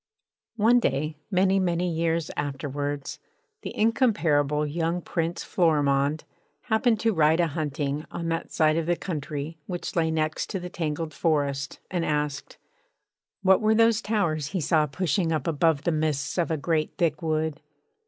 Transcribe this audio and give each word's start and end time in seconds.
One 0.55 0.79
day, 0.79 1.15
many, 1.29 1.59
many 1.59 1.87
years 1.87 2.31
afterwards, 2.35 3.19
the 3.61 3.77
incomparable 3.77 4.65
young 4.65 4.99
Prince 4.99 5.43
Florimond 5.43 6.23
happened 6.63 6.99
to 7.01 7.13
ride 7.13 7.39
a 7.39 7.45
hunting 7.45 8.05
on 8.09 8.27
that 8.29 8.51
side 8.51 8.77
of 8.77 8.87
the 8.87 8.95
country 8.95 9.59
which 9.67 9.95
lay 9.95 10.09
next 10.09 10.49
to 10.49 10.59
the 10.59 10.69
tangled 10.71 11.13
forest, 11.13 11.79
and 11.91 12.03
asked: 12.03 12.57
'What 13.43 13.61
were 13.61 13.75
those 13.75 14.01
towers 14.01 14.47
he 14.47 14.59
saw 14.59 14.87
pushing 14.87 15.31
up 15.31 15.45
above 15.45 15.83
the 15.83 15.91
midst 15.91 16.35
of 16.39 16.49
a 16.49 16.57
great 16.57 16.95
thick 16.97 17.21
wood? 17.21 17.61